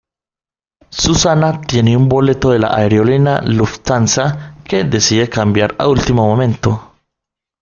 Susana 0.89 1.61
tiene 1.61 1.95
un 1.95 2.09
boleto 2.09 2.49
de 2.49 2.57
la 2.57 2.69
aerolínea 2.75 3.39
Lufthansa 3.43 4.55
que 4.63 4.83
decide 4.83 5.29
cambiar 5.29 5.75
a 5.77 5.87
último 5.89 6.25
momento. 6.27 6.95